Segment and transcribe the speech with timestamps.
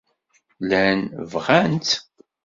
[0.63, 0.99] Llan
[1.31, 1.91] bɣan-tt.